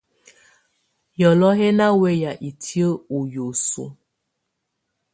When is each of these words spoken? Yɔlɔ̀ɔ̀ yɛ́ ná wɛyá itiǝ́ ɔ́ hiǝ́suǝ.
Yɔlɔ̀ɔ̀ 1.19 1.57
yɛ́ 1.61 1.75
ná 1.77 1.85
wɛyá 2.01 2.31
itiǝ́ 2.49 2.91
ɔ́ 3.15 3.21
hiǝ́suǝ. 3.31 3.85